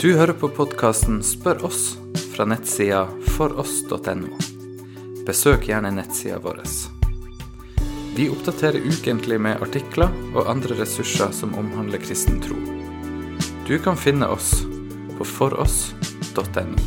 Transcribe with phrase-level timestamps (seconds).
[0.00, 1.94] Du hører på podkasten Spør oss
[2.34, 4.34] fra nettsida foross.no.
[5.24, 6.58] Besøk gjerne nettsida vår.
[8.18, 12.58] Vi oppdaterer ukentlig med artikler og andre ressurser som omhandler kristen tro.
[13.64, 14.50] Du kan finne oss
[15.16, 16.84] på foross.no.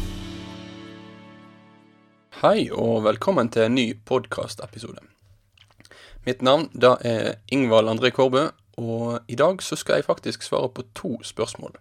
[2.44, 5.02] Hei og velkommen til en ny podkastepisode.
[6.30, 10.70] Mitt navn da er Ingvald André Kårbø, og i dag så skal jeg faktisk svare
[10.72, 11.76] på to spørsmål.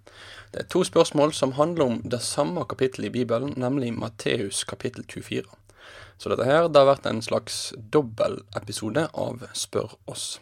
[0.53, 5.05] Det er to spørsmål som handler om det samme kapittelet i Bibelen, nemlig Matteus kapittel
[5.09, 5.45] 24.
[6.19, 10.41] Så dette her det har vært en slags dobbeltepisode av Spør oss.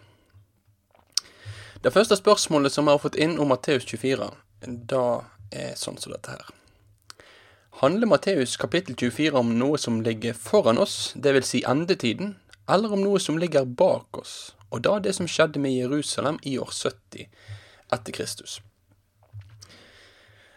[1.85, 4.31] Det første spørsmålet som jeg har fått inn om Matteus 24,
[4.89, 5.05] da
[5.53, 6.49] er sånn som dette her.
[7.83, 11.51] Handler Matteus kapittel 24 om noe som ligger foran oss, dvs.
[11.51, 12.39] Si endetiden,
[12.73, 16.57] eller om noe som ligger bak oss, og da det som skjedde med Jerusalem i
[16.59, 17.29] år 70
[17.93, 18.61] etter Kristus?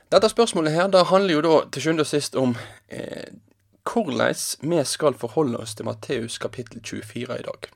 [0.09, 2.55] Dette spørsmålet her, da handler jo da til sjuende og sist om
[2.89, 3.29] eh,
[3.89, 4.33] hvordan
[4.71, 7.69] vi skal forholde oss til Matteus kapittel 24 i dag.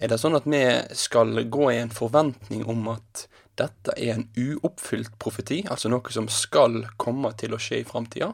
[0.00, 0.62] Er det sånn at vi
[0.98, 3.26] skal gå i en forventning om at
[3.56, 8.32] dette er en uoppfylt profeti, altså noe som skal komme til å skje i framtida?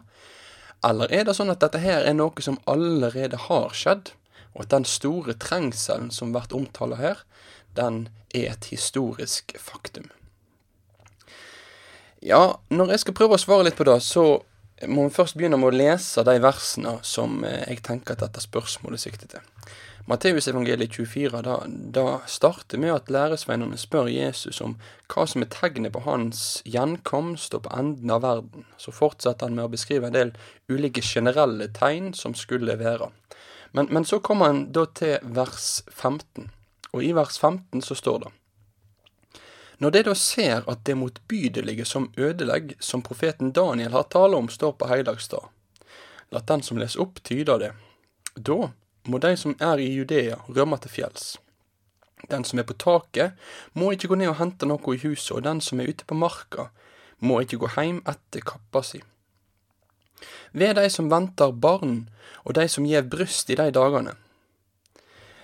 [0.83, 4.15] Eller er det sånn at dette her er noe som allerede har skjedd,
[4.55, 7.23] og at den store trengselen som blir omtalt her,
[7.77, 10.11] den er et historisk faktum?
[12.23, 14.43] Ja, når jeg skal prøve å svare litt på det, så
[14.87, 18.43] må vi først begynne med å lese de versene som eh, jeg tenker at dette
[18.43, 19.43] spørsmålet sikter til.
[20.11, 21.57] Matteusevangeliet 24 da,
[21.95, 24.75] da starter med at læresveinene spør Jesus om
[25.13, 28.67] hva som er tegnet på hans gjenkomst og på enden av verden.
[28.83, 30.33] Så fortsetter han med å beskrive en del
[30.67, 33.13] ulike generelle tegn som skulle være.
[33.73, 36.51] Men, men så kommer han da til vers 15,
[36.93, 38.33] og i vers 15 så står det
[39.83, 44.47] når de da ser at det motbydelige som ødelegg, som profeten Daniel har tale om,
[44.49, 45.49] står på heilagsdag,
[46.31, 47.73] la den som leser opp, tyde det.
[48.37, 48.71] Da
[49.11, 51.25] må de som er i Judea, rømme til fjells.
[52.31, 53.35] Den som er på taket,
[53.75, 56.15] må ikke gå ned og hente noe i huset, og den som er ute på
[56.15, 56.69] marka,
[57.19, 59.03] må ikke gå heim etter kappa si.
[60.53, 62.09] Ved de som venter barn,
[62.45, 64.17] og de som gjev bryst i de dagene.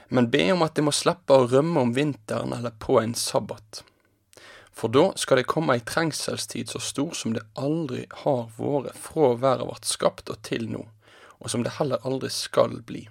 [0.09, 3.83] Men be om at de må slippe å rømme om vinteren eller på en sabbat.
[4.79, 9.33] For da skal det komme ei trengselstid så stor som det aldri har vært fra
[9.35, 10.85] verden vart skapt og til nå,
[11.43, 13.09] og som det heller aldri skal bli.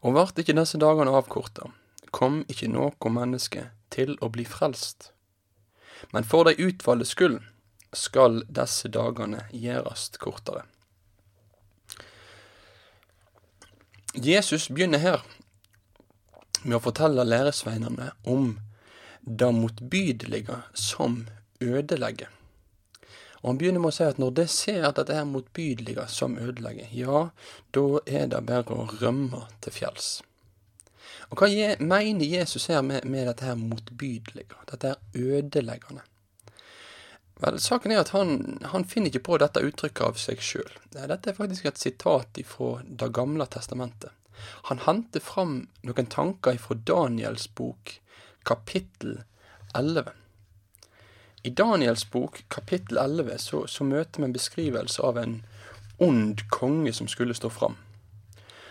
[0.00, 1.68] Og vart ikke disse dagene avkorta,
[2.10, 5.10] kom ikke noe menneske til å bli frelst.
[6.16, 7.40] Men for de utvalgte skyld
[7.92, 10.64] skal disse dagene gjøres kortere.
[14.14, 15.20] Jesus begynner her
[16.64, 18.56] med å fortelle læresveinene om
[19.22, 21.28] det motbydelige som
[21.62, 22.26] ødelegger.
[23.40, 26.34] Og Han begynner med å si at når de ser at dette er motbydelige som
[26.42, 27.28] ødelegger, ja,
[27.70, 30.10] da er det bare å rømme til fjells.
[31.30, 36.02] Og Hva mener Jesus her med, med dette her motbydelige, dette her ødeleggende?
[37.40, 40.72] Vel, Saken er at han, han finner ikke på dette uttrykket av seg sjøl.
[40.92, 44.12] Dette er faktisk et sitat fra Det gamle testamentet.
[44.68, 47.96] Han henter fram noen tanker fra Daniels bok,
[48.44, 49.22] kapittel
[49.76, 50.12] 11.
[51.42, 55.38] I Daniels bok, kapittel 11, så, så møter vi en beskrivelse av en
[56.00, 57.76] ond konge som skulle stå fram.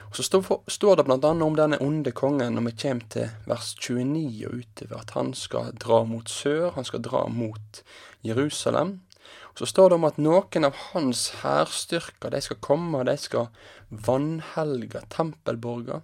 [0.10, 3.76] Og Så står, står det annet om denne onde kongen når vi kommer til vers
[3.78, 7.84] 29 og utover, at han skal dra mot sør, han skal dra mot
[8.26, 9.00] Jerusalem.
[9.54, 13.52] Og Så står det om at noen av hans hærstyrker, de skal komme, de skal
[13.90, 16.02] vanhelge tempelborger,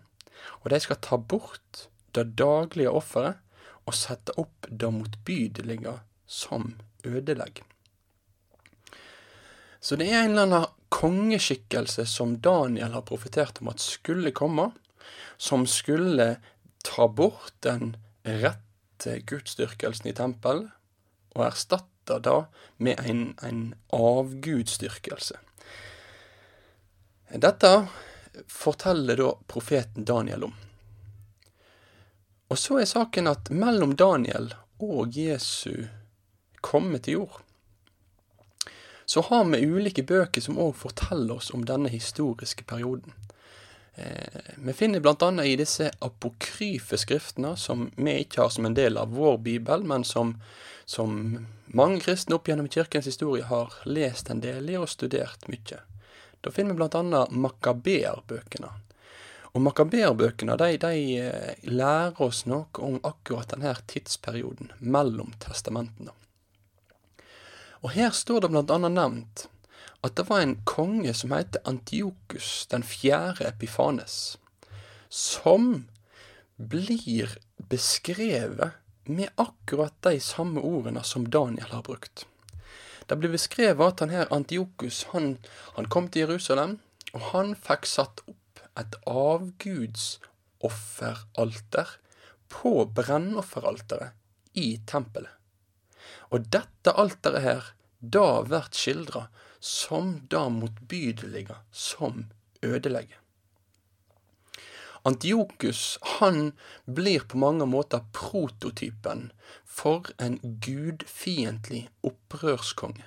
[0.62, 3.42] og de skal ta bort det daglige offeret
[3.86, 7.64] og sette opp det motbydelige som ødelegg.
[9.86, 14.72] Så det er en eller annen kongeskikkelse som Daniel har profetert om at skulle komme,
[15.38, 16.40] som skulle
[16.82, 17.94] ta bort den
[18.26, 20.72] rette gudsdyrkelsen i tempelet,
[21.38, 22.40] og erstatte det
[22.82, 23.62] med en, en
[23.94, 25.38] avgudsdyrkelse.
[27.46, 27.74] Dette
[28.50, 30.60] forteller da profeten Daniel om.
[32.50, 35.86] Og så er saken at mellom Daniel og Jesu
[36.66, 37.45] komme til jord,
[39.06, 43.14] så har vi ulike bøker som òg forteller oss om denne historiske perioden.
[43.96, 48.98] Eh, vi finner annet i disse apokryfe skriftene, som vi ikke har som en del
[48.98, 50.36] av vår bibel, men som,
[50.86, 55.80] som mange kristne opp gjennom kirkens historie har lest en del i og studert mye.
[56.42, 58.74] Da finner vi blant annet makaberbøkene,
[59.56, 66.12] og makaberbøkene de, de eh, lærer oss noe om akkurat denne tidsperioden mellom testamentene.
[67.86, 69.46] Og her står det blant annet nevnt
[70.06, 74.38] at det var en konge som het Antiokus den fjerde Epifanes,
[75.10, 75.88] som
[76.58, 77.38] blir
[77.70, 78.72] beskrevet
[79.06, 82.26] med akkurat de samme ordene som Daniel har brukt.
[83.06, 85.38] Det blir beskrevet at han her Antiokus han,
[85.78, 86.80] han kom til Jerusalem,
[87.14, 91.88] og han fikk satt opp et avgudsofferalter
[92.50, 94.10] på brennofferalteret
[94.58, 95.45] i tempelet.
[96.32, 97.68] Og dette alteret her,
[98.00, 99.28] da blir skildra
[99.60, 102.26] som det motbydelige som
[102.62, 103.22] ødelegger.
[105.06, 106.54] Antiokus han
[106.86, 109.28] blir på mange måter prototypen
[109.66, 113.06] for en gudfiendtlig opprørskonge.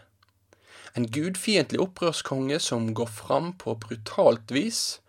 [0.94, 5.00] En gudfiendtlig opprørskonge som går fram på brutalt vis,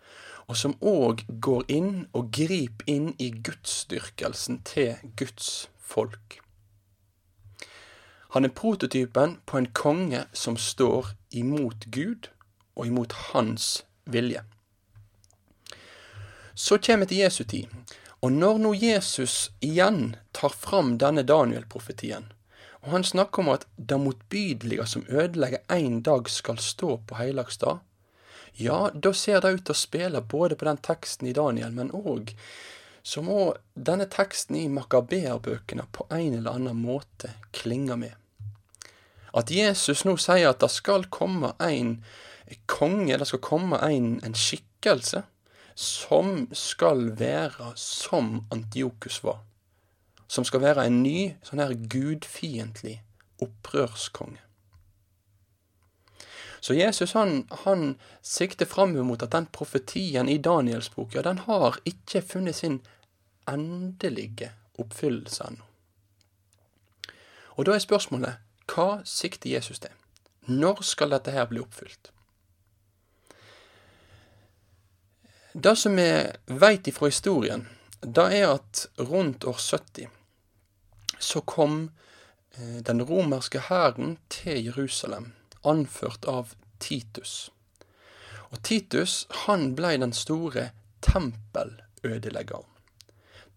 [0.50, 6.40] og som òg går inn og griper inn i gudsdyrkelsen til Guds folk.
[8.30, 12.28] Han er prototypen på en konge som står imot Gud
[12.76, 14.44] og imot hans vilje.
[16.54, 17.66] Så kommer vi til Jesu tid.
[18.20, 22.28] Og når nå Jesus igjen tar fram denne Daniel-profetien,
[22.84, 27.80] og han snakker om at det motbydelige som ødelegger en dag skal stå på heilagsdag,
[28.60, 31.90] ja, da ser det ut til å spille både på den teksten i Daniel, men
[31.96, 32.34] òg
[33.02, 38.19] så må denne teksten i Makabeerbøkene på en eller annen måte klinge med.
[39.36, 41.98] At Jesus nå sier at det skal komme en
[42.66, 45.22] konge, det skal komme en, en skikkelse,
[45.74, 49.40] som skal være som Antiokus var.
[50.28, 53.00] Som skal være en ny, sånn her gudfiendtlig
[53.42, 54.42] opprørskonge.
[56.60, 61.40] Så Jesus han, han sikter fram mot at den profetien i Daniels bok, ja, den
[61.46, 62.82] har ikke funnet sin
[63.48, 65.64] endelige oppfyllelse ennå.
[67.56, 69.92] Og da er spørsmålet hva sikter Jesus til?
[70.50, 72.12] Når skal dette her bli oppfylt?
[75.52, 76.08] Det som vi
[76.62, 77.66] veit ifra historien,
[78.00, 80.08] det er at rundt år 70
[81.20, 81.90] så kom
[82.56, 85.32] eh, den romerske hæren til Jerusalem,
[85.64, 87.50] anført av Titus.
[88.50, 90.70] Og Titus han blei den store
[91.04, 92.66] tempelødeleggeren.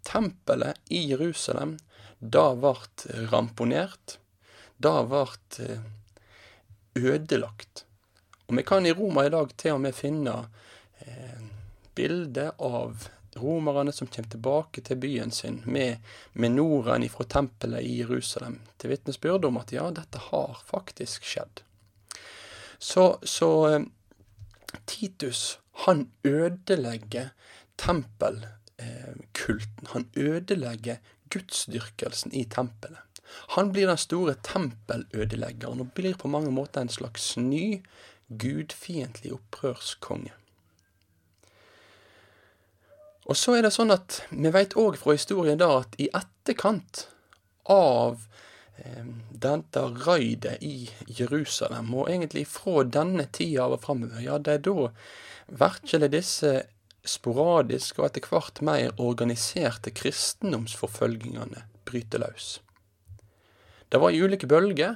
[0.04, 1.77] Tempelet i Jerusalem,
[2.19, 2.75] da ble
[3.31, 4.18] ramponert.
[4.78, 5.81] Da vart eh,
[6.96, 7.86] ødelagt.
[8.48, 10.36] Og vi kan i Roma i dag til og med finne
[11.00, 11.44] eh,
[11.96, 15.98] bilde av romerne som kommer tilbake til byen sin med
[16.34, 21.64] menoraen ifra tempelet i Jerusalem, til vitnesbyrd om at ja, dette har faktisk skjedd.
[22.78, 23.81] Så, så eh,
[24.86, 27.30] Titus, han ødelegger
[27.78, 29.88] tempelkulten.
[29.94, 30.96] Han ødelegger
[31.30, 33.00] gudsdyrkelsen i tempelet.
[33.57, 37.81] Han blir den store tempelødeleggeren og blir på mange måter en slags ny,
[38.30, 40.33] gudfiendtlig opprørskonge.
[43.24, 47.06] Og så er det sånn at vi veit òg fra historien da at i etterkant
[47.71, 48.25] av
[48.83, 54.57] eh, dette raidet i Jerusalem, og egentlig fra denne tida av og framover, ja, det
[54.57, 54.89] er da
[55.63, 56.53] virkelig disse
[57.03, 62.57] sporadiske og etter hvert mer organiserte kristendomsforfølgingene bryter løs.
[63.94, 64.95] Det var i ulike bølger,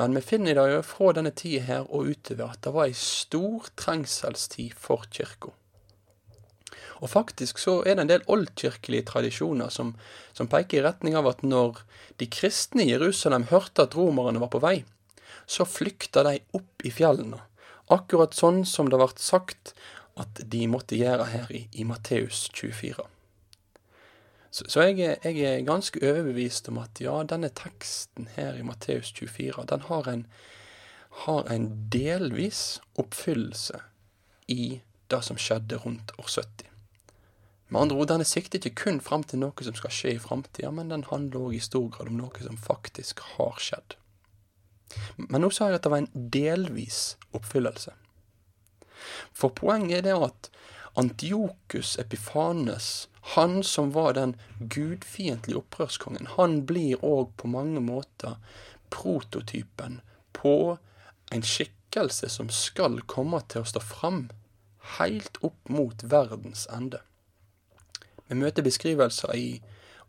[0.00, 2.94] men vi finner det jo fra denne tida her og utover at det var ei
[2.96, 5.50] stor trengselstid for kirka.
[7.04, 9.90] Og faktisk så er det en del oldkirkelige tradisjoner som,
[10.32, 11.82] som peker i retning av at når
[12.16, 14.78] de kristne i Jerusalem hørte at romerne var på vei,
[15.44, 17.42] så flykta de opp i fjellene,
[17.92, 19.76] akkurat sånn som det ble sagt
[20.16, 23.04] at de måtte gjøre her i, i Matteus 24.
[24.58, 29.12] Så, så jeg, jeg, er, ganske overbevist om at ja, denne teksten her i Matteus
[29.14, 30.24] 24, den har en,
[31.24, 33.78] har en delvis oppfyllelse
[34.50, 34.80] i
[35.12, 36.66] det som skjedde rundt år 70.
[37.68, 40.20] Med andre ord, den er siktet ikke kun fram til noe som skal skje i
[40.22, 43.94] framtida, men den handler òg i stor grad om noe som faktisk har skjedd.
[45.20, 47.02] Men nå sa jeg at det var en delvis
[47.36, 47.92] oppfyllelse.
[49.36, 50.50] For poenget er det at
[50.98, 58.38] Antiokus Epifanes, han som var den gudfiendtlige opprørskongen, han blir òg på mange måter
[58.94, 60.00] prototypen
[60.32, 60.78] på
[61.34, 64.28] en skikkelse som skal komme til å stå fram
[64.96, 67.02] helt opp mot verdens ende.
[68.28, 69.48] Vi møter beskrivelser i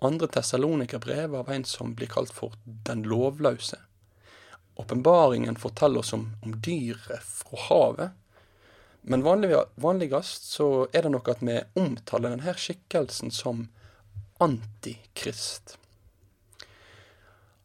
[0.03, 3.79] andre Tessalonika-brev av en som blir kalt for den lovløse.
[4.79, 8.18] Åpenbaringen forteller oss om, om dyret fra havet.
[9.09, 13.63] Men vanlig, vanligst så er det nok at vi omtaler denne skikkelsen som
[14.39, 15.77] antikrist.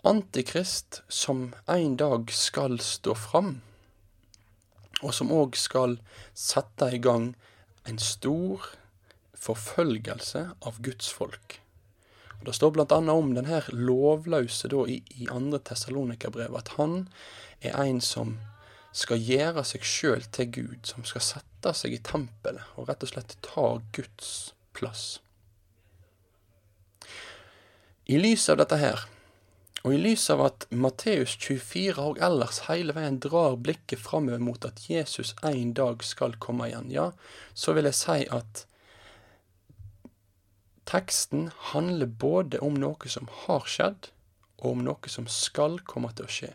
[0.04, 3.60] antikrist som en dag skal stå fram,
[5.02, 5.98] og som òg skal
[6.32, 7.34] sette i gang
[7.84, 8.64] en stor
[9.36, 11.60] forfølgelse av Guds folk.
[12.40, 17.08] Og Det står annet om denne lovløse da i, i andre Tessalonikerbrev, at han
[17.60, 18.38] er en som
[18.94, 23.10] skal gjøre seg sjøl til Gud, som skal sette seg i tempelet og rett og
[23.10, 24.28] slett ta Guds
[24.76, 25.18] plass.
[28.06, 29.06] I lys av dette her,
[29.84, 34.64] og i lys av at Matteus 24 og ellers hele veien drar blikket framover mot
[34.64, 37.10] at Jesus en dag skal komme igjen, ja,
[37.52, 38.64] så vil jeg si at
[40.88, 44.12] teksten handler både om noe som har skjedd,
[44.64, 46.52] og om noe som skal komme til å skje.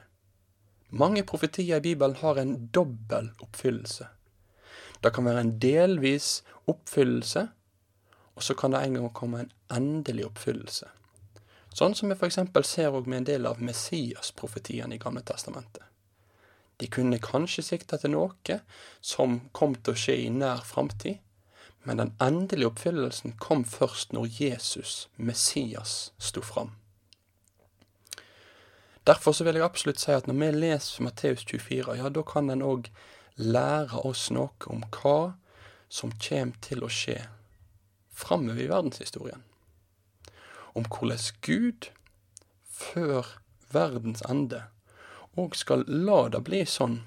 [0.90, 4.08] Mange profetier i Bibelen har en dobbel oppfyllelse.
[5.04, 7.48] Det kan være en delvis oppfyllelse,
[8.36, 10.90] og så kan det en gang komme en endelig oppfyllelse.
[11.76, 12.40] Sånn som vi f.eks.
[12.66, 15.86] ser med en del av Messias-profetiene i Gamle testamentet.
[16.80, 18.60] De kunne kanskje sikta til noe
[19.02, 21.20] som kom til å skje i nær framtid,
[21.84, 26.79] men den endelige oppfyllelsen kom først når Jesus, Messias, sto fram.
[29.08, 32.50] Derfor så vil jeg absolutt si at når vi leser Matteus 24, ja, da kan
[32.52, 32.90] den òg
[33.40, 35.34] lære oss noe om hva
[35.90, 37.18] som kommer til å skje
[38.14, 39.46] framover i verdenshistorien.
[40.76, 41.90] Om hvordan Gud,
[42.70, 43.38] før
[43.72, 44.66] verdens ende,
[45.40, 47.00] òg skal la det bli sånn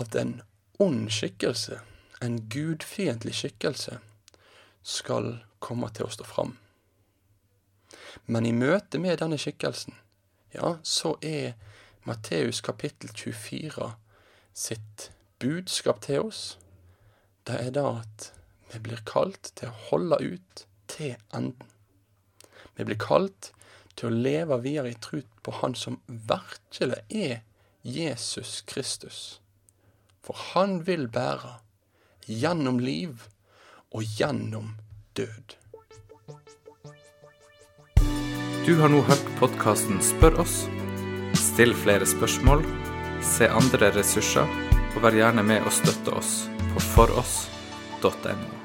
[0.00, 0.40] at en
[0.80, 1.80] ond skikkelse
[2.20, 3.98] en gudfiendtlig skikkelse
[4.82, 6.56] skal komme til å stå fram.
[8.26, 9.96] Men i møte med denne skikkelsen,
[10.54, 11.52] ja, så er
[12.04, 13.92] Matteus kapittel 24
[14.56, 16.58] sitt budskap til oss,
[17.46, 18.30] det er da at
[18.72, 21.70] vi blir kalt til å holde ut til enden.
[22.76, 23.50] Vi blir kalt
[23.98, 27.40] til å leve videre i tru på Han som virkelig er
[27.82, 29.40] Jesus Kristus.
[30.22, 31.56] For han vil bære
[32.28, 33.26] gjennom liv
[33.90, 34.76] og gjennom
[35.16, 35.56] død.
[38.70, 40.52] Du har nå hørt podkasten Spør oss.
[41.34, 42.62] Still flere spørsmål,
[43.26, 44.46] se andre ressurser,
[44.94, 46.36] og vær gjerne med å støtte oss
[46.70, 48.59] på foross.no.